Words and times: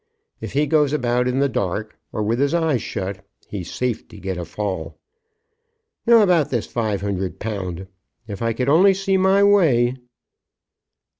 If 0.39 0.53
he 0.53 0.65
goes 0.65 0.93
about 0.93 1.27
in 1.27 1.37
the 1.37 1.47
dark, 1.47 1.95
or 2.11 2.23
with 2.23 2.39
his 2.39 2.55
eyes 2.55 2.81
shut, 2.81 3.23
he's 3.45 3.71
safe 3.71 4.07
to 4.07 4.17
get 4.17 4.35
a 4.39 4.45
fall. 4.45 4.97
Now 6.07 6.23
about 6.23 6.49
this 6.49 6.65
five 6.65 7.01
hundred 7.01 7.37
pound; 7.37 7.85
if 8.27 8.41
I 8.41 8.51
could 8.53 8.67
only 8.67 8.95
see 8.95 9.15
my 9.17 9.43
way 9.43 9.97